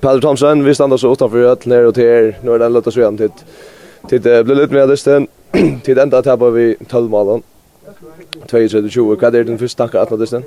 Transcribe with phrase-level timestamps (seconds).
[0.00, 2.38] Pelle Thomsen, vi stannar så utanför öll ner och till er.
[2.42, 3.30] Nu är den lätta se till
[4.08, 5.26] till det blir lite mer listen.
[5.84, 7.42] Till ända tappar vi 12 mål.
[8.46, 9.20] 22-20.
[9.20, 10.44] Vad är den första tanke att listen?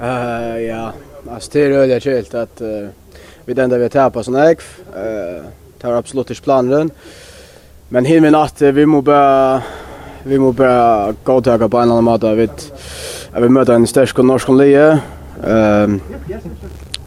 [0.00, 0.92] Eh ja,
[1.30, 2.88] alltså det är öliga skilt att uh,
[3.44, 4.58] vi ända vi tappar sån ägg.
[4.96, 5.44] Eh
[5.80, 6.90] tar absolut inte planen.
[7.88, 9.62] Men hinner min natt vi måste bara
[10.22, 12.34] vi måste bara gå till på en annan måte.
[12.34, 12.48] Vi
[13.36, 14.98] vi möter en stark norsk lie.
[15.46, 16.00] Ehm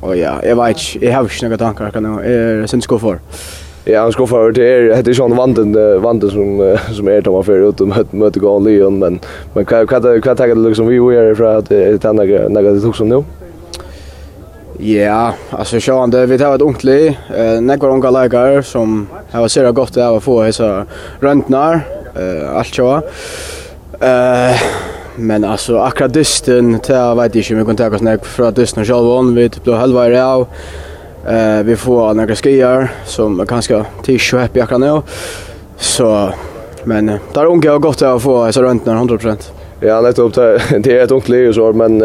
[0.05, 2.99] Och ja, jag vet inte, jag har inte några tankar kan jag är sen ska
[2.99, 3.19] för.
[3.85, 7.43] Ja, han ska för det är det är sån vanten vanten som som är tomma
[7.43, 9.19] för ut med möte gå Leon men
[9.53, 12.71] men kan kan kan ta det liksom vi vi är för att det är några
[12.71, 13.23] det tog som nu.
[14.79, 19.47] Ja, alltså så han det vi tar ett onkli, eh några unga läkare som har
[19.47, 20.83] sett gott av att få så
[21.19, 21.81] röntnar
[22.15, 23.01] eh allt så.
[23.99, 24.55] Eh
[25.15, 28.55] men alltså akkurat dysten jag vet inte om vi kan ta oss ner för att
[28.55, 30.47] dysten själv on vi blev halva är av
[31.27, 35.01] eh vi får några skier som är ganska tisch och happy akkurat nu.
[35.77, 36.29] Så
[36.83, 39.17] men där unga har gått att få så runt 100
[39.79, 42.01] Ja, nettopp det det är ett ungt lag så men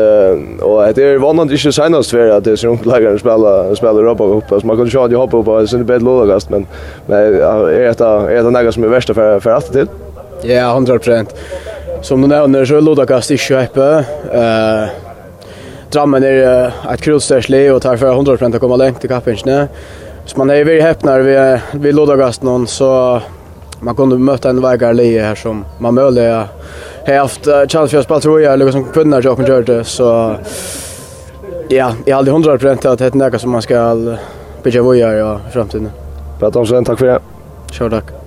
[0.60, 3.76] och det är vanligt inte senast för att det är så ungt läge att spela
[3.76, 6.66] spela upp och hoppas man kan ju ha hoppa på sin bädd lågast men
[7.06, 9.86] men är det är det något som är värsta för för allt till.
[10.42, 10.98] Ja, 100
[12.02, 13.88] Som du nevner så er Lodakast i Kjøype.
[14.32, 14.88] Uh,
[15.92, 19.66] Drammen er uh, et krulstørslig og tar for 100% å komme lengt til kappingsene.
[20.24, 22.88] Så man er veldig heppnere ved, ved Lodakast noen, så
[23.84, 26.44] man kunne møte en vegar leie her som man mulig ja.
[27.06, 30.12] har haft uh, chans for å spille troja, eller som kunde til åkken gjør så
[31.70, 34.16] ja, jeg har aldri 100% att at det er noe som man skal
[34.64, 35.92] bygge vojar i fremtiden.
[36.40, 37.20] Petter sen takk for det.
[37.76, 38.19] Kjør takk.